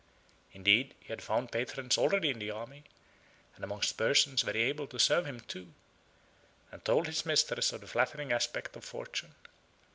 Indeed, 0.53 0.95
he 0.99 1.09
had 1.09 1.21
found 1.21 1.51
patrons 1.51 1.95
already 1.95 2.31
in 2.31 2.39
the 2.39 2.49
army, 2.49 2.85
and 3.55 3.63
amongst 3.63 3.97
persons 3.97 4.41
very 4.41 4.63
able 4.63 4.87
to 4.87 4.97
serve 4.97 5.27
him, 5.27 5.41
too; 5.41 5.75
and 6.71 6.83
told 6.83 7.05
his 7.05 7.23
mistress 7.23 7.71
of 7.71 7.81
the 7.81 7.87
flattering 7.87 8.31
aspect 8.31 8.75
of 8.75 8.83
fortune. 8.83 9.35